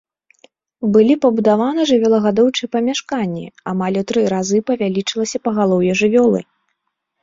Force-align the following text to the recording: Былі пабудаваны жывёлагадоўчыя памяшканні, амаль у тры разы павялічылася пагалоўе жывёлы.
Былі 0.95 1.17
пабудаваны 1.25 1.81
жывёлагадоўчыя 1.91 2.71
памяшканні, 2.77 3.45
амаль 3.75 3.95
у 4.05 4.07
тры 4.15 4.21
разы 4.35 4.67
павялічылася 4.75 5.37
пагалоўе 5.49 5.91
жывёлы. 6.05 6.39